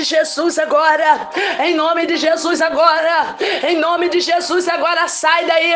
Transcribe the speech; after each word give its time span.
de 0.00 0.04
Jesus 0.04 0.58
agora. 0.58 1.28
Em 1.60 1.74
nome 1.74 2.06
de 2.06 2.16
Jesus 2.16 2.60
agora. 2.62 3.36
Em 3.68 3.76
nome 3.76 4.08
de 4.08 4.20
Jesus 4.20 4.68
agora 4.68 5.06
sai 5.08 5.44
daí. 5.44 5.72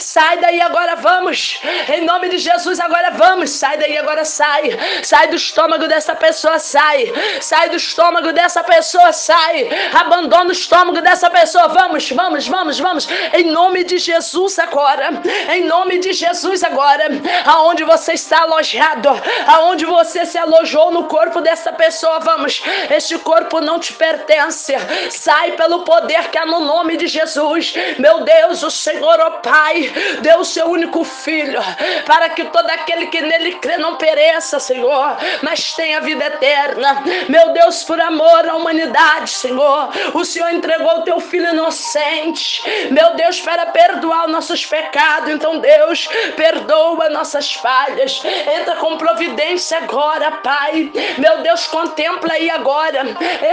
Sai 0.00 0.38
daí 0.38 0.60
agora 0.60 0.96
vamos. 0.96 1.60
Em 1.94 2.04
nome 2.04 2.28
de 2.28 2.38
Jesus 2.38 2.80
agora 2.80 3.10
vamos. 3.10 3.50
Sai 3.50 3.76
daí 3.78 3.96
agora 3.96 4.24
sai. 4.24 4.64
Sai 5.02 5.28
do 5.28 5.36
estômago 5.36 5.86
dessa 5.86 6.14
pessoa 6.14 6.58
sai. 6.58 7.12
Sai 7.40 7.68
do 7.68 7.76
estômago 7.76 8.32
dessa 8.32 8.62
pessoa 8.64 9.12
sai. 9.12 9.68
Abandona 10.02 10.50
o 10.50 10.52
estômago 10.52 11.00
dessa 11.00 11.30
pessoa. 11.30 11.68
Vamos, 11.68 12.10
vamos, 12.10 12.48
vamos, 12.48 12.78
vamos. 12.80 13.08
Em 13.32 13.44
nome 13.44 13.84
de 13.84 13.98
Jesus 13.98 14.58
agora. 14.58 15.22
Em 15.54 15.64
nome 15.64 15.98
de 15.98 16.12
Jesus 16.12 16.64
agora. 16.64 17.04
Aonde 17.46 17.84
você 17.84 18.12
está 18.14 18.42
alojado, 18.42 19.08
aonde 19.46 19.84
você 19.84 20.26
se 20.26 20.38
alojou 20.38 20.90
no 20.90 21.04
corpo 21.04 21.40
dessa 21.40 21.72
pessoa, 21.72 22.18
vamos. 22.18 22.62
Este 22.90 23.16
corpo 23.18 23.60
não 23.68 23.78
te 23.78 23.92
pertence. 23.92 24.72
Sai 25.10 25.52
pelo 25.52 25.82
poder 25.84 26.30
que 26.30 26.38
há 26.38 26.46
no 26.46 26.60
nome 26.60 26.96
de 26.96 27.06
Jesus. 27.06 27.74
Meu 27.98 28.20
Deus, 28.24 28.62
o 28.62 28.70
Senhor, 28.70 29.20
ó 29.20 29.26
oh 29.26 29.30
Pai, 29.42 29.92
deu 30.22 30.38
o 30.40 30.44
seu 30.44 30.66
único 30.70 31.04
filho 31.04 31.60
para 32.06 32.30
que 32.30 32.44
todo 32.44 32.70
aquele 32.70 33.08
que 33.08 33.20
nele 33.20 33.56
crê 33.56 33.76
não 33.76 33.96
pereça, 33.96 34.58
Senhor, 34.58 35.18
mas 35.42 35.74
tenha 35.74 36.00
vida 36.00 36.24
eterna. 36.24 37.02
Meu 37.28 37.52
Deus, 37.52 37.84
por 37.84 38.00
amor 38.00 38.48
à 38.48 38.54
humanidade, 38.54 39.30
Senhor, 39.30 39.90
o 40.14 40.24
Senhor 40.24 40.48
entregou 40.50 41.00
o 41.00 41.02
teu 41.02 41.20
filho 41.20 41.50
inocente. 41.52 42.62
Meu 42.90 43.14
Deus, 43.16 43.38
para 43.40 43.66
perdoar 43.66 44.26
os 44.26 44.32
nossos 44.32 44.64
pecados. 44.64 45.28
Então, 45.28 45.58
Deus, 45.58 46.08
perdoa 46.36 47.10
nossas 47.10 47.52
falhas. 47.52 48.22
Entra 48.58 48.76
com 48.76 48.96
providência 48.96 49.76
agora, 49.76 50.30
Pai. 50.30 50.90
Meu 51.18 51.42
Deus, 51.42 51.66
contempla 51.66 52.32
aí 52.32 52.48
agora 52.48 53.04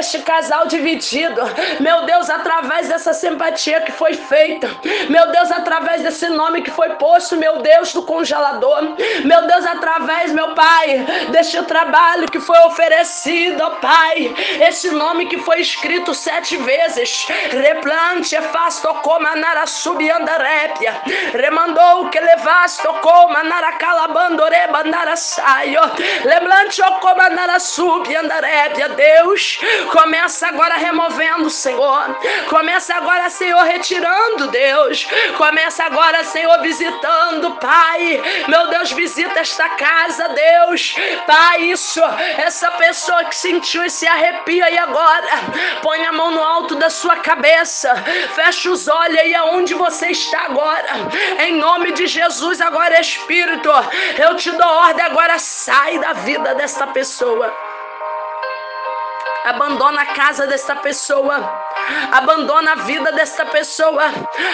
este 0.06 0.20
casal 0.20 0.68
dividido. 0.68 1.42
Meu 1.80 2.06
Deus, 2.06 2.30
através 2.30 2.88
dessa 2.88 3.14
simpatia 3.14 3.82
que 3.82 3.92
foi 3.92 4.14
feita. 4.14 4.70
Meu 5.10 5.32
Deus, 5.32 5.52
através 5.52 6.04
desse 6.04 6.30
nome 6.30 6.62
que 6.62 6.72
foi 6.72 6.90
posto, 6.92 7.36
meu 7.36 7.62
Deus, 7.62 7.92
do 7.92 8.04
congelador. 8.04 8.96
Meu 9.24 9.48
Deus, 9.48 9.66
através, 9.66 10.32
meu 10.32 10.54
Pai, 10.54 11.06
deste 11.32 11.62
trabalho 11.64 12.30
que 12.30 12.40
foi 12.40 12.60
oferecido, 12.60 13.62
ó 13.64 13.72
Pai. 13.72 14.34
Esse 14.68 14.92
nome 14.92 15.26
que 15.26 15.40
foi 15.40 15.60
escrito 15.60 16.14
sete 16.14 16.56
vezes. 16.58 17.26
Replante, 17.50 18.36
fasto, 18.54 18.88
coma, 19.02 19.36
nara, 19.36 19.66
subiandarépia. 19.66 21.02
Remandou 21.34 22.10
que 22.10 22.20
levasto, 22.20 22.88
coma, 23.02 23.44
nara, 23.44 23.72
calabandore, 23.74 24.68
bandara, 24.72 25.16
saio. 25.16 25.82
Lembrante, 26.24 26.82
coma, 27.02 27.30
nara, 27.30 27.60
subiandarépia. 27.60 28.90
Deus, 28.90 29.60
começa 29.96 30.50
agora 30.50 30.76
removendo, 30.76 31.50
Senhor. 31.50 32.18
Começa 32.50 32.94
agora, 32.96 33.30
Senhor, 33.30 33.64
retirando, 33.64 34.50
Deus. 34.50 35.08
Começa 35.38 35.86
agora, 35.86 36.22
Senhor, 36.26 36.62
visitando, 36.62 37.52
Pai. 37.56 38.22
Meu 38.50 38.68
Deus, 38.68 38.92
visita 38.92 39.40
esta 39.40 39.70
casa, 39.70 40.28
Deus. 40.28 40.96
Pai, 41.26 41.62
isso, 41.64 42.02
essa 42.38 42.70
pessoa 42.72 43.24
que 43.24 43.36
sentiu 43.36 43.86
esse 43.86 44.06
arrepio 44.06 44.66
aí 44.66 44.78
agora, 44.78 45.30
põe 45.82 46.06
a 46.06 46.12
mão 46.12 46.32
no 46.32 46.44
alto 46.44 46.76
da 46.76 46.90
sua 46.90 47.16
cabeça, 47.18 47.96
fecha 48.36 48.70
os 48.70 48.90
olhos 48.90 49.20
aí 49.20 49.34
aonde 49.34 49.74
você 49.74 50.10
está 50.10 50.42
agora. 50.42 50.90
Em 51.40 51.56
nome 51.56 51.94
de 51.94 52.06
Jesus, 52.06 52.60
agora, 52.60 53.00
Espírito, 53.00 53.70
eu 54.18 54.36
te 54.36 54.52
dou 54.52 54.68
ordem 54.68 55.06
agora, 55.06 55.40
sai 55.40 56.00
da 56.00 56.12
vida 56.12 56.54
desta 56.54 56.86
pessoa. 56.88 57.65
Abandona 59.46 60.02
a 60.02 60.06
casa 60.08 60.48
desta 60.48 60.76
pessoa. 60.78 61.65
Abandona 62.12 62.72
a 62.72 62.76
vida 62.76 63.12
desta 63.12 63.46
pessoa. 63.46 64.04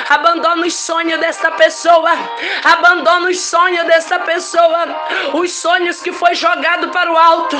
Abandona 0.09 0.65
os 0.65 0.73
sonhos 0.73 1.19
desta 1.19 1.51
pessoa. 1.51 2.11
Abandona 2.63 3.29
os 3.29 3.39
sonhos 3.39 3.85
desta 3.85 4.19
pessoa. 4.19 4.87
Os 5.33 5.51
sonhos 5.51 6.01
que 6.01 6.11
foi 6.11 6.33
jogado 6.33 6.89
para 6.89 7.11
o 7.11 7.17
alto. 7.17 7.57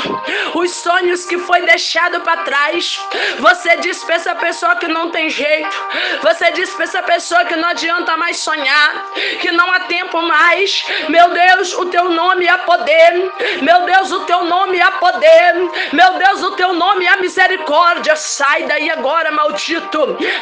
Os 0.56 0.72
sonhos 0.72 1.26
que 1.26 1.38
foi 1.38 1.62
deixado 1.62 2.22
para 2.22 2.44
trás. 2.44 3.00
Você 3.40 3.78
diz 3.78 4.04
para 4.04 4.16
essa 4.16 4.36
pessoa 4.36 4.76
que 4.76 4.88
não 4.88 5.12
tem 5.12 5.30
jeito. 5.30 5.76
Você 6.24 6.52
diz 6.52 6.72
para 6.72 6.86
essa 6.86 7.04
pessoa 7.04 7.46
que 7.46 7.56
não 7.56 7.70
adianta 7.70 8.18
mais 8.18 8.38
sonhar. 8.38 9.06
Que 9.40 9.52
não 9.52 9.72
há 9.72 9.82
tempo 9.82 10.22
mais. 10.24 10.84
Meu 11.08 11.30
Deus, 11.30 11.74
o 11.74 11.86
teu 11.86 12.10
nome 12.10 12.48
é 12.48 12.58
poder. 12.58 13.32
Meu 13.62 13.82
Deus, 13.86 14.12
o 14.12 14.22
teu 14.26 14.44
nome 14.46 14.80
é 14.80 14.92
poder. 14.92 15.54
Meu 15.94 16.14
Deus, 16.14 16.42
o 16.42 16.52
teu 16.52 16.74
nome 16.74 17.06
é 17.06 17.16
misericórdia. 17.18 18.16
Sai 18.16 18.64
daí 18.64 18.90
agora, 18.90 19.32
maldito. 19.32 19.51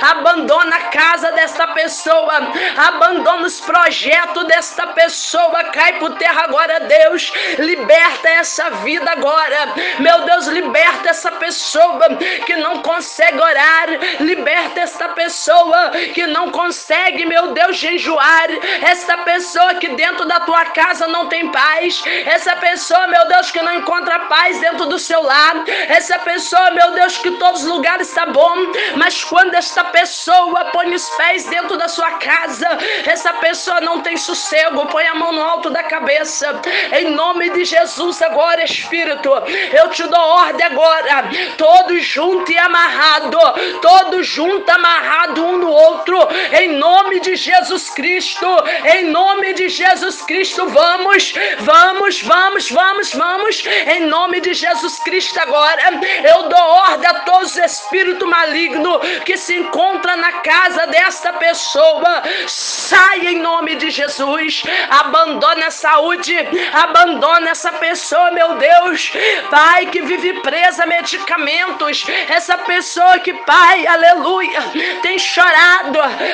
Abandona 0.02 0.76
a 0.76 0.84
casa 0.86 1.32
desta 1.32 1.68
pessoa. 1.68 2.34
Abandona 2.78 3.46
os 3.46 3.60
projetos 3.60 4.46
desta 4.46 4.88
pessoa. 4.88 5.64
Cai 5.66 5.94
por 6.00 6.12
terra 6.16 6.44
agora, 6.44 6.80
Deus. 6.82 7.32
Liberta 7.58 8.30
essa 8.30 8.70
vida 8.70 9.12
agora. 9.12 9.74
Meu 10.00 10.22
Deus, 10.22 10.48
liberta 10.48 11.10
essa 11.10 11.32
pessoa 11.32 12.16
que 12.46 12.56
não 12.56 12.82
consegue 12.82 13.40
orar. 13.40 13.88
Liberta 14.20 14.82
esta 14.82 15.10
pessoa 15.10 15.92
que 16.14 16.26
não 16.28 16.52
consegue, 16.52 17.26
meu 17.26 17.54
Deus, 17.54 17.78
jejuar. 17.78 18.48
Esta 18.82 19.18
pessoa 19.20 19.76
que 19.76 19.90
dentro 19.90 20.26
da 20.26 20.40
tua 20.42 20.66
casa 20.66 21.08
não 21.08 21.28
tem 21.28 21.52
paz. 21.52 22.04
Essa 22.26 22.56
pessoa, 22.58 23.08
meu 23.08 23.28
Deus, 23.28 23.52
que 23.52 23.62
não 23.62 23.74
encontra 23.74 24.20
paz 24.20 24.60
dentro 24.60 24.86
do 24.86 25.00
seu 25.00 25.22
lar. 25.22 25.64
Essa 25.88 26.20
pessoa, 26.20 26.72
meu 26.72 26.92
Deus, 26.92 27.18
que 27.18 27.32
todos 27.32 27.64
os 27.64 27.70
lugares 27.70 28.10
está 28.10 28.26
bom, 28.26 28.56
mas 29.00 29.24
quando 29.24 29.54
esta 29.54 29.86
pessoa 29.86 30.66
põe 30.74 30.94
os 30.94 31.10
pés 31.12 31.46
dentro 31.46 31.78
da 31.78 31.88
sua 31.88 32.12
casa, 32.20 32.68
essa 33.06 33.32
pessoa 33.36 33.80
não 33.80 34.02
tem 34.02 34.18
sossego, 34.18 34.88
põe 34.88 35.08
a 35.08 35.16
mão 35.16 35.32
no 35.32 35.42
alto 35.42 35.70
da 35.70 35.84
cabeça, 35.84 36.60
em 36.92 37.12
nome 37.12 37.50
de 37.52 37.64
Jesus, 37.64 38.22
agora, 38.22 38.62
Espírito, 38.62 39.30
eu 39.72 39.88
te 39.90 40.04
dou 40.04 40.20
ordem 40.20 40.66
agora, 40.66 41.30
todos 41.58 42.04
juntos 42.04 42.54
e 42.54 42.58
amarrado, 42.58 43.40
todos 43.82 44.28
juntos, 44.28 44.68
amarrado 44.68 45.46
um 45.46 45.58
no 45.58 45.70
outro, 45.70 46.18
em 46.60 46.74
nome 46.74 47.22
de 47.22 47.38
Jesus 47.38 47.90
Cristo, 47.92 48.48
em 48.96 49.06
nome 49.06 49.54
de 49.54 49.70
Jesus 49.70 50.22
Cristo, 50.24 50.68
vamos, 50.68 51.34
vamos, 51.60 52.22
vamos, 52.22 52.70
vamos, 52.70 53.14
vamos, 53.14 53.64
em 53.66 54.02
nome 54.08 54.42
de 54.42 54.54
Jesus 54.54 55.00
Cristo 55.00 55.40
agora, 55.40 55.84
eu 56.22 56.50
dou 56.50 56.60
ordem 56.60 57.08
a 57.08 57.14
todos 57.22 57.52
os 57.52 57.58
espíritos 57.58 58.28
malignos 58.28 58.89
que 59.26 59.38
se 59.38 59.56
encontram 59.56 60.18
na 60.18 60.32
casa 60.42 60.88
desta 60.88 61.34
pessoa. 61.34 62.24
Sai 62.48 63.28
em 63.28 63.40
nome 63.40 63.76
de 63.76 63.90
Jesus. 63.90 64.64
Abandona 64.90 65.68
a 65.68 65.72
saúde. 65.72 66.36
Abandona 66.74 67.52
essa 67.52 67.72
pessoa, 67.74 68.32
meu 68.32 68.56
Deus. 68.56 69.12
Pai, 69.50 69.86
que 69.88 70.02
vive 70.02 70.42
presa 70.42 70.84
a 70.84 70.88
medicamentos. 70.88 72.06
Essa 72.30 72.58
pessoa 72.58 73.20
que, 73.20 73.34
Pai, 73.34 73.86
aleluia, 73.88 74.62
tem 75.02 75.18
chorado, 75.20 75.59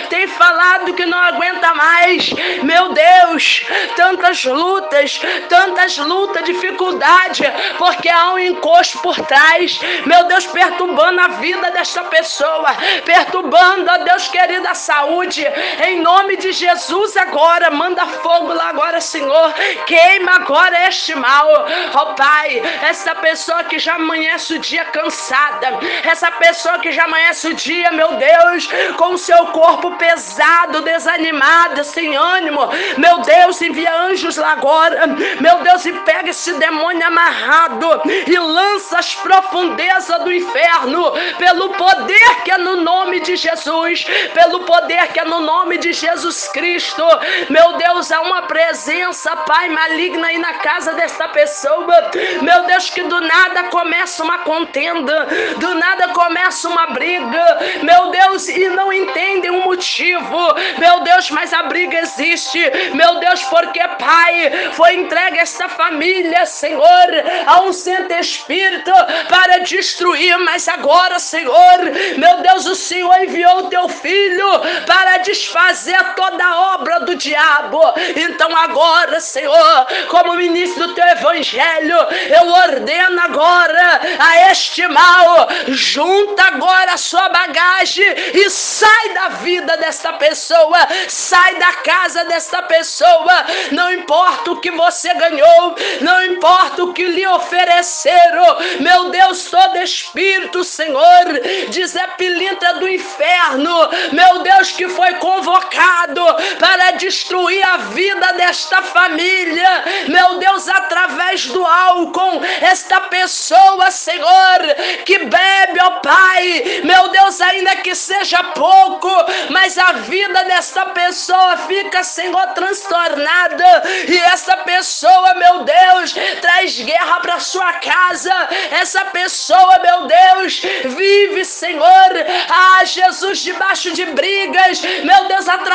tem 0.10 0.28
falado 0.28 0.94
que 0.94 1.06
não 1.06 1.18
aguenta 1.18 1.74
mais. 1.74 2.30
Meu 2.64 2.90
Deus, 2.90 3.66
tantas 3.96 4.44
lutas, 4.44 5.20
tantas 5.50 5.98
lutas, 5.98 6.44
dificuldade, 6.44 7.44
porque 7.78 8.10
há 8.10 8.34
um 8.34 8.40
encosto 8.40 9.00
por 9.00 9.16
trás. 9.22 9.80
Meu 10.06 10.26
Deus, 10.26 10.46
perturbando 10.48 11.22
a 11.22 11.28
vida 11.28 11.72
desta 11.72 12.04
pessoa, 12.06 12.76
perturbando, 13.06 13.90
ó 13.92 13.98
Deus 14.00 14.28
querido, 14.28 14.68
a 14.68 14.74
saúde. 14.74 15.46
Em 15.86 16.02
nome 16.02 16.38
de 16.38 16.52
Jesus, 16.52 17.16
agora, 17.18 17.70
manda 17.72 18.06
fogo 18.06 18.54
lá 18.54 18.70
agora, 18.70 19.00
Senhor. 19.02 19.54
Queima 19.86 20.36
agora 20.36 20.88
este 20.88 21.16
mal. 21.16 21.48
Ó 21.94 22.02
oh, 22.02 22.16
Pai, 22.16 22.62
essa 22.84 23.16
pessoa 23.16 23.64
que 23.64 23.80
já 23.80 23.96
amanhece 23.96 24.56
o 24.56 24.60
dia 24.60 24.86
cansada, 24.86 25.68
essa 26.04 26.32
pessoa 26.32 26.80
que 26.80 26.92
já 26.92 27.04
amanhece 27.06 27.48
o 27.48 27.54
dia, 27.54 27.92
meu 27.92 28.14
Deus, 28.16 28.68
com 28.98 29.14
o 29.14 29.18
seu 29.18 29.35
corpo 29.48 29.92
pesado, 29.98 30.82
desanimada, 30.82 31.84
sem 31.84 32.16
ânimo. 32.16 32.62
Meu 32.98 33.20
Deus, 33.20 33.62
envia 33.62 33.94
anjos 34.02 34.38
lá 34.38 34.52
agora. 34.52 35.08
Meu 35.40 35.58
Deus, 35.60 35.86
e 35.86 35.94
pega 36.00 36.30
esse 36.30 36.54
demônio 36.54 37.06
amarrado 37.06 38.02
e 38.06 38.38
lança 38.38 39.00
as 39.00 39.16
profundezas 39.16 40.24
do 40.24 40.32
inferno, 40.32 41.12
pelo 41.38 41.70
poder 41.70 42.44
que 42.44 42.52
é 42.52 42.58
no 42.58 42.78
nome 42.78 43.20
de 43.20 43.36
Jesus, 43.36 44.06
pelo 44.34 44.62
poder 44.62 45.08
que 45.10 45.20
é 45.20 45.26
no 45.26 45.42
nome 45.42 45.78
de 45.78 45.94
Jesus 45.94 46.48
Cristo. 46.50 47.04
Meu 47.50 47.74
Deus, 47.74 48.12
há 48.12 48.22
uma 48.22 48.44
presença, 48.44 49.36
Pai, 49.38 49.70
maligna 49.70 50.28
aí 50.28 50.38
na 50.38 50.54
casa 50.56 50.94
desta 50.94 51.28
pessoa. 51.30 52.12
Meu 52.42 52.64
Deus, 52.64 52.90
que 52.90 53.04
do 53.04 53.22
nada 53.22 53.64
começa 53.66 54.24
uma 54.24 54.40
contenda, 54.40 55.28
do 55.58 55.76
nada 55.76 56.10
começa 56.10 56.68
uma 56.68 56.88
briga. 56.88 57.60
Meu 57.84 58.12
Deus, 58.12 58.48
e 58.48 58.68
não 58.70 58.92
entendem 59.26 59.52
o 59.52 59.64
motivo. 59.64 60.54
Meu 60.78 61.02
Deus, 61.02 61.30
mas 61.32 61.54
a 61.54 61.64
briga 61.64 62.00
existe. 62.00 62.60
Meu 62.94 63.20
Deus, 63.20 63.44
porque, 63.44 63.80
Pai, 64.00 64.72
foi 64.74 64.96
entregue 64.96 65.40
esta 65.40 65.68
família, 65.68 66.46
Senhor, 66.46 67.08
a 67.46 67.62
um 67.62 67.74
centro 67.74 68.18
espírito 68.20 68.92
para 69.30 69.60
destruir, 69.60 70.38
mas 70.40 70.68
agora 70.68 71.20
Senhor, 71.20 71.80
meu 72.18 72.38
Deus, 72.38 72.66
o 72.66 72.76
Senhor 72.76 73.24
enviou 73.24 73.60
o 73.60 73.70
teu 73.70 73.88
filho 73.90 74.48
para 74.86 75.18
desfazer 75.18 75.98
toda 76.16 76.46
a 76.46 76.76
obra 76.76 77.00
do 77.02 77.16
diabo. 77.16 77.82
Então 78.16 78.56
agora, 78.56 79.20
Senhor, 79.20 79.88
como 80.10 80.36
ministro 80.36 80.88
do 80.88 80.94
teu 80.94 81.08
evangelho, 81.08 81.98
eu 82.30 82.48
ordeno 82.48 83.22
agora 83.22 84.02
a 84.20 84.52
este 84.52 84.88
mal, 84.88 85.48
junta 85.68 86.44
agora 86.44 86.94
a 86.94 86.98
sua 86.98 87.30
bagagem 87.30 88.06
e 88.34 88.50
sai 88.50 89.15
da 89.16 89.30
vida 89.30 89.78
desta 89.78 90.12
pessoa, 90.14 90.78
sai 91.08 91.56
da 91.56 91.74
casa 91.76 92.26
desta 92.26 92.62
pessoa. 92.64 93.46
Não 93.72 93.90
importa 93.94 94.52
o 94.52 94.60
que 94.60 94.70
você 94.72 95.14
ganhou, 95.14 95.76
não 96.02 96.22
importa 96.26 96.84
o 96.84 96.94
que 96.94 97.06
lhe 97.06 97.26
ofereceram, 97.26 98.58
meu 98.82 99.10
Deus, 99.10 99.46
todo 99.46 99.78
espírito, 99.78 100.66
Senhor, 100.66 101.26
diz 101.70 101.96
a 101.96 102.10
pilintra 102.10 102.74
do 102.74 102.90
inferno, 102.90 103.90
meu 104.12 104.40
Deus, 104.40 104.72
que 104.72 104.90
foi 104.90 105.14
convocado 105.16 106.26
para 106.60 106.92
destruir 106.92 107.66
a 107.66 107.78
vida 107.78 108.34
desta 108.34 108.82
família, 108.82 109.84
meu 110.10 110.40
Deus, 110.40 110.68
através 110.68 111.46
do 111.48 111.66
álcool, 111.66 112.42
esta 112.62 113.00
pessoa, 113.02 113.90
Senhor, 113.92 114.60
que 115.06 115.20
bebe, 115.20 115.80
ó 115.82 115.92
Pai, 116.02 116.82
meu 116.84 117.08
Deus, 117.10 117.40
ainda 117.40 117.78
que 117.78 117.96
seja 117.96 118.44
pouco, 118.44 119.05
mas 119.50 119.78
a 119.78 119.92
vida 119.94 120.44
desta 120.46 120.86
pessoa 120.88 121.58
fica, 121.58 122.04
Senhor, 122.04 122.48
transtornada, 122.54 123.84
e 124.08 124.18
essa 124.18 124.58
pessoa, 124.58 125.34
meu 125.36 125.64
Deus, 125.64 126.14
traz 126.42 126.80
guerra 126.80 127.20
para 127.20 127.40
sua 127.40 127.74
casa, 127.74 128.34
essa 128.72 129.06
pessoa, 129.06 129.80
meu 129.80 130.08
Deus, 130.08 130.62
vive, 130.86 131.44
Senhor, 131.46 132.12
ah, 132.50 132.86
Jesus, 132.86 133.40
debaixo 133.40 133.92
de 133.92 134.06
brigas, 134.06 134.82
meu 135.04 135.28
Deus, 135.28 135.46
palavra 135.46 135.75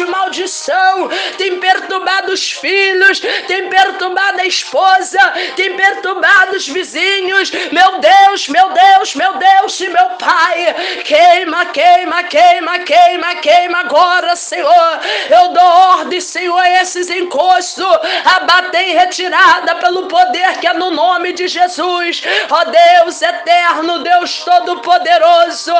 de 0.00 0.06
maldição, 0.06 1.10
tem 1.36 1.60
perturbado 1.60 2.32
os 2.32 2.52
filhos, 2.52 3.20
tem 3.46 3.68
perturbado 3.68 4.40
a 4.40 4.46
esposa, 4.46 5.20
tem 5.56 5.76
perturbado 5.76 6.56
os 6.56 6.66
vizinhos, 6.66 7.50
meu 7.70 7.98
Deus, 7.98 8.48
meu 8.48 8.68
Deus, 8.70 9.14
meu 9.14 9.34
Deus 9.34 9.80
e 9.80 9.88
meu 9.88 10.10
Pai, 10.18 10.74
queima, 11.04 11.66
queima, 11.66 12.22
queima, 12.24 12.78
queima, 12.78 13.34
queima 13.36 13.78
agora, 13.80 14.34
Senhor, 14.36 15.00
eu 15.28 15.48
dou 15.48 15.64
ordem, 15.64 16.20
Senhor, 16.20 16.58
a 16.58 16.82
esses 16.82 17.10
encostos, 17.10 17.86
abater 18.24 18.80
em 18.80 18.94
retirada 18.94 19.74
pelo 19.76 20.06
poder 20.06 20.58
que 20.60 20.66
é 20.66 20.72
no 20.72 20.90
nome 20.90 21.32
de 21.32 21.46
Jesus, 21.46 22.22
ó 22.50 22.64
Deus 22.64 23.20
eterno, 23.20 23.98
Deus 23.98 24.38
todo-poderoso, 24.44 25.72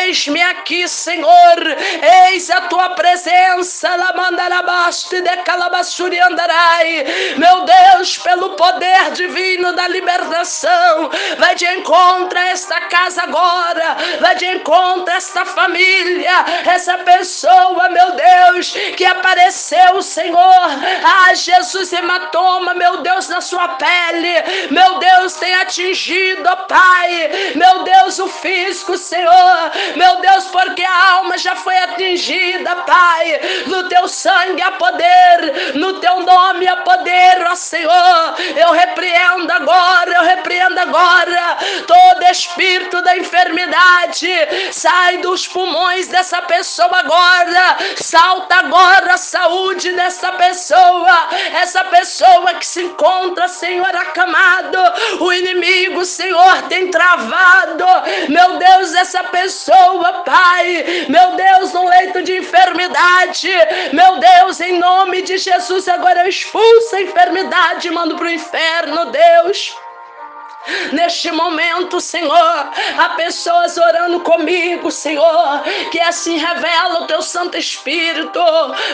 eis-me 0.00 0.40
aqui, 0.40 0.88
Senhor, 0.88 1.76
eis 2.30 2.48
a 2.50 2.62
tua 2.62 2.90
presença, 2.90 3.57
Meu 7.36 7.64
Deus, 7.64 8.18
pelo 8.18 8.50
poder 8.50 9.10
divino 9.12 9.72
da 9.72 9.88
libertação, 9.88 11.10
vai 11.38 11.54
de 11.54 11.66
encontro 11.66 12.38
a 12.38 12.48
esta 12.48 12.80
casa 12.82 13.22
agora, 13.22 13.96
vai 14.20 14.34
de 14.36 14.46
encontro 14.46 15.12
a 15.12 15.16
esta 15.16 15.44
família, 15.44 16.44
essa 16.66 16.98
pessoa, 16.98 17.88
meu 17.88 18.12
Deus, 18.12 18.37
que 18.96 19.04
apareceu, 19.04 20.02
Senhor, 20.02 20.66
ah, 21.04 21.34
Jesus 21.34 21.92
hematoma, 21.92 22.74
meu 22.74 22.98
Deus, 22.98 23.28
na 23.28 23.40
sua 23.40 23.68
pele, 23.68 24.68
meu 24.70 24.98
Deus, 24.98 25.34
tem 25.34 25.54
atingido, 25.56 26.48
Pai, 26.68 27.30
meu 27.54 27.84
Deus, 27.84 28.18
o 28.18 28.28
físico, 28.28 28.96
Senhor, 28.96 29.72
meu 29.96 30.16
Deus, 30.20 30.44
porque 30.46 30.82
a 30.82 31.12
alma 31.14 31.36
já 31.38 31.56
foi 31.56 31.76
atingida, 31.78 32.74
Pai, 32.76 33.40
no 33.66 33.88
teu 33.88 34.08
sangue 34.08 34.62
há 34.62 34.72
poder, 34.72 35.74
no 35.74 36.00
teu 36.00 36.20
nome 36.20 36.66
há 36.66 36.76
poder, 36.78 37.46
ó 37.46 37.54
Senhor, 37.54 38.34
eu 38.56 38.72
repreendo 38.72 39.52
agora, 39.52 40.12
eu 40.12 40.22
repreendo 40.22 40.78
agora 40.80 41.17
todo 41.86 42.24
espírito 42.24 43.00
da 43.02 43.16
enfermidade, 43.16 44.28
sai 44.72 45.18
dos 45.18 45.46
pulmões 45.46 46.08
dessa 46.08 46.42
pessoa 46.42 46.98
agora, 46.98 47.78
salta 47.96 48.56
agora 48.56 49.14
a 49.14 49.16
saúde 49.16 49.92
dessa 49.92 50.32
pessoa, 50.32 51.28
essa 51.54 51.84
pessoa 51.84 52.54
que 52.54 52.66
se 52.66 52.82
encontra, 52.82 53.48
Senhor, 53.48 53.94
acamado, 53.94 54.78
o 55.20 55.32
inimigo, 55.32 56.04
Senhor, 56.04 56.62
tem 56.68 56.90
travado, 56.90 57.84
meu 58.28 58.58
Deus, 58.58 58.94
essa 58.94 59.24
pessoa, 59.24 60.22
Pai, 60.24 61.06
meu 61.08 61.32
Deus, 61.32 61.72
no 61.72 61.88
leito 61.88 62.22
de 62.22 62.36
enfermidade, 62.36 63.50
meu 63.92 64.18
Deus, 64.18 64.60
em 64.60 64.78
nome 64.78 65.22
de 65.22 65.38
Jesus, 65.38 65.88
agora 65.88 66.20
eu 66.20 66.28
expulso 66.28 66.96
a 66.96 67.02
enfermidade, 67.02 67.90
mando 67.90 68.16
para 68.16 68.26
o 68.26 68.30
inferno, 68.30 69.06
Deus. 69.06 69.87
Neste 70.92 71.30
momento, 71.32 72.00
Senhor, 72.00 72.70
há 72.98 73.08
pessoas 73.16 73.76
orando 73.76 74.20
comigo, 74.20 74.90
Senhor, 74.90 75.62
que 75.90 76.00
assim 76.00 76.36
revela 76.36 77.02
o 77.02 77.06
teu 77.06 77.22
Santo 77.22 77.56
Espírito. 77.56 78.40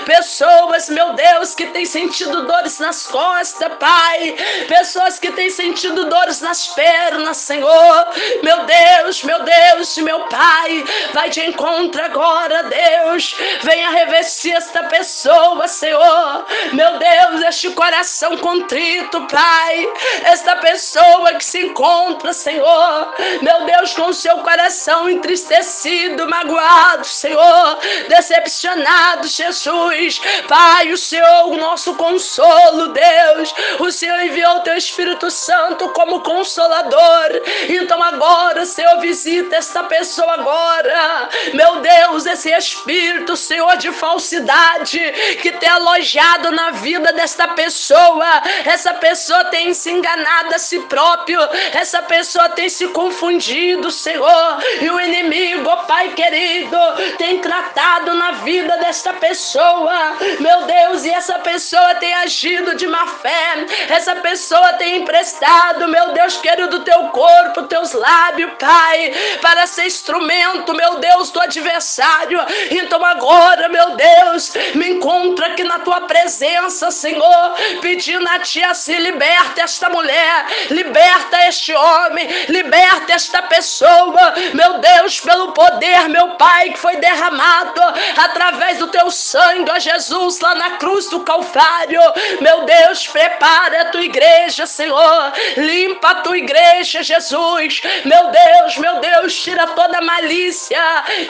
Pessoas, 0.05 0.88
meu 0.88 1.12
Deus, 1.15 1.55
que 1.55 1.67
têm 1.67 1.85
sentido 1.85 2.47
dores 2.47 2.79
nas 2.79 3.06
costas, 3.06 3.73
Pai. 3.79 4.35
Pessoas 4.69 5.19
que 5.19 5.32
têm 5.32 5.50
sentido 5.50 6.06
dores 6.06 6.41
nas 6.41 6.69
pernas, 6.69 7.38
Senhor. 7.38 8.06
Meu 8.43 8.65
Deus, 8.65 9.23
meu 9.23 9.43
Deus, 9.43 9.97
meu 9.99 10.21
Pai, 10.29 10.85
vai 11.12 11.31
de 11.31 11.41
encontro 11.41 12.03
agora, 12.03 12.65
Deus. 12.65 13.35
Venha 13.62 13.91
revestir 13.91 14.53
esta 14.53 14.85
pessoa, 14.85 15.67
Senhor. 15.69 16.44
Meu 16.73 16.99
Deus, 16.99 17.43
este 17.43 17.71
coração 17.71 18.37
contrito, 18.38 19.26
Pai. 19.26 19.88
Esta 20.25 20.56
pessoa 20.56 21.35
que 21.35 21.44
se 21.44 21.63
encontra, 21.64 22.32
Senhor, 22.32 23.14
meu 23.43 23.64
Deus, 23.64 23.93
com 23.94 24.06
o 24.08 24.14
seu 24.14 24.38
coração 24.38 25.08
entristecido, 25.08 26.28
magoado, 26.28 27.06
Senhor, 27.06 27.78
decepcionado, 28.08 29.26
Jesus. 29.26 30.20
Pai, 30.49 30.93
o 30.93 30.96
Senhor, 30.96 31.49
o 31.49 31.56
nosso 31.56 31.94
consolo, 31.94 32.88
Deus. 32.88 33.55
O 33.81 33.90
Senhor 33.90 34.20
enviou 34.22 34.56
o 34.56 34.61
teu 34.61 34.76
Espírito 34.76 35.31
Santo 35.31 35.88
como 35.90 36.20
consolador. 36.20 37.43
Então 37.69 38.02
agora, 38.02 38.64
Senhor, 38.64 39.00
visita 39.00 39.56
esta 39.56 39.84
pessoa 39.84 40.35
agora. 40.35 41.28
Meu 41.52 41.80
Deus, 41.80 42.26
esse 42.26 42.50
espírito, 42.50 43.37
Senhor, 43.37 43.76
de 43.76 43.90
falsidade 43.92 45.00
que 45.40 45.52
tem 45.52 45.68
alojado 45.68 46.50
na 46.50 46.71
vida 46.71 47.12
desta 47.12 47.49
pessoa. 47.49 48.42
Essa 48.64 48.94
pessoa 48.94 49.44
tem 49.47 49.73
se 49.75 49.90
enganado 49.90 50.54
a 50.54 50.59
si 50.59 50.80
próprio 50.80 51.40
essa 51.72 52.02
pessoa 52.02 52.48
tem 52.50 52.68
se 52.68 52.88
confundido, 52.88 53.90
Senhor, 53.90 54.58
e 54.80 54.90
o 54.90 55.00
inimigo, 55.00 55.70
Pai 55.86 56.10
querido, 56.10 56.78
tem 57.18 57.40
tratado 57.40 58.14
na 58.14 58.32
vida 58.32 58.76
desta 58.78 59.12
pessoa, 59.14 60.16
meu 60.40 60.62
Deus, 60.62 61.04
e 61.04 61.10
essa 61.10 61.38
pessoa 61.38 61.94
tem 61.96 62.14
agido 62.14 62.74
de 62.74 62.86
má 62.86 63.06
fé, 63.06 63.66
essa 63.88 64.16
pessoa 64.16 64.74
tem 64.74 64.98
emprestado, 64.98 65.88
meu 65.88 66.12
Deus 66.12 66.36
querido, 66.38 66.80
teu 66.80 67.08
corpo, 67.08 67.62
teus 67.64 67.92
lábios, 67.92 68.52
Pai, 68.58 69.12
para 69.40 69.66
ser 69.66 69.86
instrumento, 69.86 70.74
meu 70.74 70.98
Deus, 70.98 71.30
do 71.30 71.40
adversário. 71.40 72.40
Então 72.70 73.04
agora, 73.04 73.68
meu 73.68 73.96
Deus, 73.96 74.52
me 74.74 74.90
encontro 74.90 75.44
aqui 75.44 75.64
na 75.64 75.80
tua 75.80 76.02
presença, 76.02 76.90
Senhor, 76.90 77.54
pedindo 77.80 78.28
a 78.28 78.38
ti 78.38 78.62
assim, 78.62 78.96
liberta 78.98 79.62
esta 79.62 79.88
mulher, 79.88 80.46
liberta 80.70 81.34
este 81.47 81.75
homem, 81.75 82.26
liberta 82.49 83.12
esta 83.12 83.43
pessoa, 83.43 84.35
meu 84.53 84.79
Deus, 84.79 85.21
pelo 85.21 85.53
poder, 85.53 86.09
meu 86.09 86.29
Pai, 86.31 86.71
que 86.71 86.79
foi 86.79 86.97
derramado 86.97 87.81
através 88.17 88.79
do 88.79 88.88
teu 88.88 89.11
sangue, 89.11 89.71
ó 89.71 89.79
Jesus, 89.79 90.41
lá 90.41 90.55
na 90.55 90.71
cruz 90.76 91.09
do 91.09 91.21
Calvário. 91.21 92.00
Meu 92.41 92.64
Deus, 92.64 93.07
prepara 93.07 93.83
a 93.83 93.85
tua 93.87 94.03
igreja, 94.03 94.67
Senhor, 94.67 95.33
limpa 95.57 96.09
a 96.11 96.14
tua 96.17 96.38
igreja, 96.38 97.03
Jesus. 97.03 97.83
Meu 98.05 98.31
Deus, 98.31 98.76
meu 98.79 99.00
Deus, 99.00 99.35
tira 99.43 99.67
toda 99.69 100.00
malícia, 100.00 100.81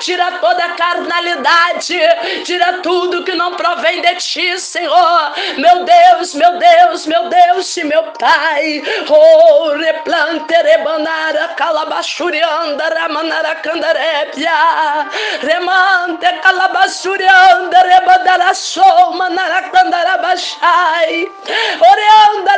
tira 0.00 0.32
toda 0.32 0.68
carnalidade, 0.70 1.98
tira 2.44 2.74
tudo 2.82 3.24
que 3.24 3.34
não 3.34 3.54
provém 3.54 4.00
de 4.00 4.14
ti, 4.16 4.58
Senhor. 4.58 5.32
Meu 5.56 5.84
Deus, 5.84 6.34
meu 6.34 6.58
Deus, 6.58 7.06
meu 7.06 7.28
Deus 7.28 7.76
e 7.76 7.84
meu 7.84 8.02
Pai. 8.18 8.82
Oh, 9.08 9.72
replantere 9.94 10.76
banara 10.84 11.54
calabashurianda 11.58 12.86
ramanara 12.96 13.54
candarepia 13.62 14.58
remante 15.42 16.28
calabashurianda 16.42 17.80
rebandara 17.90 18.54
soma 18.54 19.28
nara 19.30 19.60
candarabashai 19.72 21.26
oreanda 21.90 22.54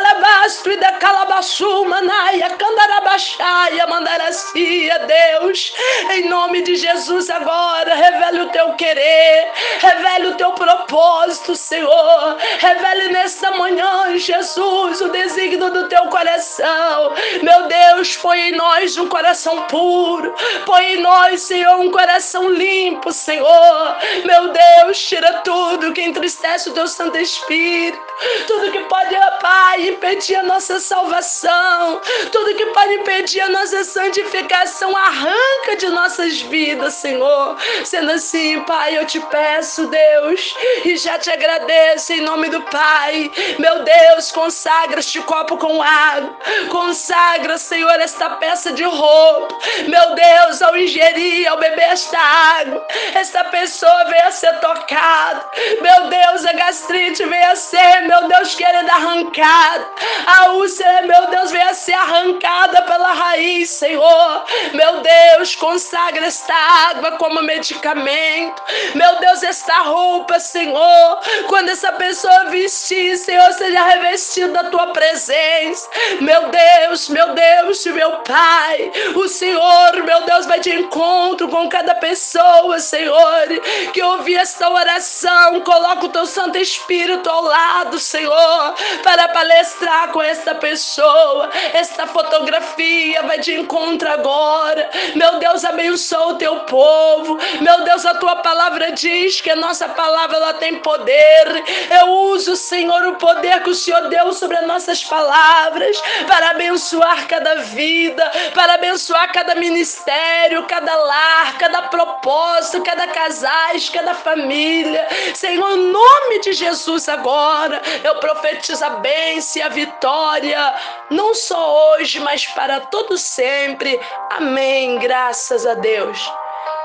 labastri 0.46 0.76
da 0.76 0.92
calabashuma 0.92 2.00
naia 2.02 2.50
candarabashai 2.50 3.86
mandara 3.88 4.30
desafia, 4.36 4.98
Deus. 5.00 5.72
Em 6.12 6.28
nome 6.28 6.62
de 6.62 6.76
Jesus, 6.76 7.30
agora, 7.30 7.94
revele 7.94 8.42
o 8.42 8.48
teu 8.50 8.72
querer, 8.74 9.50
revele 9.78 10.28
o 10.28 10.34
teu 10.36 10.52
propósito, 10.52 11.56
Senhor. 11.56 12.36
Revele 12.58 13.08
nesta 13.08 13.50
manhã, 13.52 14.16
Jesus, 14.16 15.00
o 15.00 15.08
desígnio 15.08 15.70
do 15.70 15.88
teu 15.88 16.06
coração. 16.08 17.14
Meu 17.42 17.66
Deus, 17.66 18.16
põe 18.16 18.50
em 18.50 18.56
nós 18.56 18.96
um 18.96 19.08
coração 19.08 19.62
puro, 19.62 20.34
põe 20.64 20.94
em 20.94 21.00
nós, 21.00 21.42
Senhor, 21.42 21.80
um 21.80 21.90
coração 21.90 22.50
limpo, 22.50 23.12
Senhor. 23.12 23.96
Meu 24.24 24.52
Deus, 24.52 24.98
tira 24.98 25.40
tudo 25.44 25.92
que 25.92 26.02
entristece 26.02 26.70
o 26.70 26.74
teu 26.74 26.86
Santo 26.86 27.16
Espírito, 27.18 28.00
tudo 28.46 28.70
que 28.70 28.80
pode, 28.80 29.16
Pai, 29.40 29.88
impedir 29.88 30.35
a 30.36 30.42
nossa 30.42 30.78
salvação, 30.78 32.00
tudo 32.30 32.54
que 32.54 32.66
pode 32.66 32.94
impedir 32.94 33.40
a 33.40 33.48
nossa 33.48 33.84
santificação, 33.84 34.96
arranca 34.96 35.76
de 35.78 35.88
nossas 35.88 36.40
vidas, 36.42 36.94
Senhor. 36.94 37.56
Sendo 37.84 38.12
assim, 38.12 38.60
Pai, 38.60 38.96
eu 38.96 39.06
te 39.06 39.20
peço, 39.20 39.86
Deus, 39.86 40.54
e 40.84 40.96
já 40.96 41.18
te 41.18 41.30
agradeço 41.30 42.12
em 42.12 42.20
nome 42.20 42.48
do 42.48 42.62
Pai. 42.62 43.30
Meu 43.58 43.82
Deus, 43.82 44.30
consagra 44.30 45.00
este 45.00 45.20
copo 45.22 45.56
com 45.56 45.82
água, 45.82 46.36
consagra, 46.70 47.58
Senhor, 47.58 47.98
esta 48.00 48.30
peça 48.30 48.72
de 48.72 48.84
roupa. 48.84 49.58
Meu 49.88 50.14
Deus, 50.14 50.62
ao 50.62 50.76
ingerir, 50.76 51.48
ao 51.48 51.58
beber 51.58 51.90
esta 51.90 52.18
água, 52.18 52.86
esta 53.14 53.44
pessoa 53.44 54.04
venha 54.04 54.30
ser 54.30 54.52
tocada. 54.60 55.48
Meu 55.80 56.08
Deus, 56.08 56.44
a 56.44 56.52
gastrite 56.52 57.24
venha 57.24 57.56
ser, 57.56 58.02
meu 58.02 58.28
Deus, 58.28 58.54
querendo 58.54 58.90
arrancada. 58.90 59.88
A 60.26 60.50
úlcera, 60.50 61.06
meu 61.06 61.26
Deus, 61.28 61.52
venha 61.52 61.72
ser 61.72 61.92
arrancada 61.92 62.82
pela 62.82 63.12
raiz, 63.12 63.70
Senhor. 63.70 64.44
Meu 64.72 65.00
Deus, 65.00 65.54
consagra 65.54 66.26
esta 66.26 66.54
água 66.90 67.12
como 67.12 67.42
medicamento. 67.42 68.60
Meu 68.94 69.20
Deus, 69.20 69.42
esta 69.44 69.82
roupa, 69.82 70.40
Senhor. 70.40 71.20
Quando 71.46 71.68
essa 71.68 71.92
pessoa 71.92 72.46
vestir, 72.46 73.16
Senhor, 73.16 73.52
seja 73.52 73.82
revestida 73.84 74.48
da 74.48 74.70
tua 74.70 74.88
presença. 74.88 75.88
Meu 76.20 76.48
Deus, 76.48 77.08
meu 77.08 77.32
Deus, 77.32 77.86
meu 77.86 78.12
Pai. 78.18 78.90
O 79.14 79.28
Senhor, 79.28 80.02
meu 80.04 80.22
Deus, 80.22 80.46
vai 80.46 80.58
de 80.58 80.74
encontro 80.74 81.48
com 81.48 81.68
cada 81.68 81.94
pessoa, 81.94 82.80
Senhor, 82.80 83.46
que 83.92 84.02
ouvir 84.02 84.36
esta 84.36 84.68
oração. 84.68 85.60
Coloca 85.60 86.06
o 86.06 86.08
teu 86.08 86.26
Santo 86.26 86.58
Espírito 86.58 87.30
ao 87.30 87.44
lado, 87.44 87.98
Senhor, 87.98 88.74
para 89.04 89.28
palestrar 89.28 90.15
com 90.16 90.22
esta 90.22 90.54
pessoa. 90.54 91.50
Esta 91.74 92.06
fotografia 92.06 93.22
vai 93.24 93.38
de 93.38 93.52
encontro 93.52 94.10
agora. 94.10 94.88
Meu 95.14 95.38
Deus, 95.38 95.62
abençoa 95.62 96.28
o 96.28 96.34
teu 96.36 96.60
povo. 96.60 97.38
Meu 97.60 97.82
Deus, 97.84 98.06
a 98.06 98.14
tua 98.14 98.36
palavra 98.36 98.92
diz 98.92 99.42
que 99.42 99.50
a 99.50 99.56
nossa 99.56 99.86
palavra 99.90 100.38
ela 100.38 100.54
tem 100.54 100.76
poder. 100.76 101.62
Eu 102.00 102.08
uso, 102.32 102.56
Senhor, 102.56 103.08
o 103.08 103.16
poder 103.16 103.62
que 103.62 103.68
o 103.68 103.74
Senhor 103.74 104.08
deu 104.08 104.32
sobre 104.32 104.56
as 104.56 104.66
nossas 104.66 105.04
palavras 105.04 106.00
para 106.26 106.48
abençoar 106.52 107.26
cada 107.26 107.56
vida, 107.56 108.24
para 108.54 108.72
abençoar 108.72 109.30
cada 109.32 109.54
ministério, 109.54 110.64
cada 110.64 110.94
lar, 110.94 111.58
cada 111.58 111.82
propósito, 111.82 112.82
cada 112.82 113.06
casais, 113.08 113.90
cada 113.90 114.14
família. 114.14 115.06
Senhor, 115.34 115.76
em 115.76 115.92
nome 115.92 116.40
de 116.40 116.54
Jesus 116.54 117.06
agora, 117.06 117.82
eu 118.02 118.14
profetizo 118.14 118.82
a 118.82 118.90
bênção 118.90 119.60
e 119.60 119.62
a 119.62 119.68
vitória, 120.06 120.74
não 121.10 121.34
só 121.34 121.94
hoje, 121.94 122.20
mas 122.20 122.46
para 122.46 122.80
todo 122.80 123.18
sempre. 123.18 124.00
Amém. 124.30 125.00
Graças 125.00 125.66
a 125.66 125.74
Deus. 125.74 126.32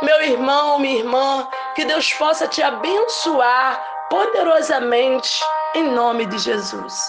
Meu 0.02 0.24
irmão, 0.24 0.80
minha 0.80 0.98
irmã, 0.98 1.48
que 1.76 1.86
Deus 1.86 2.12
possa 2.14 2.48
te 2.48 2.64
abençoar 2.64 3.80
poderosamente 4.10 5.40
em 5.76 5.84
nome 5.92 6.26
de 6.26 6.40
Jesus. 6.40 7.02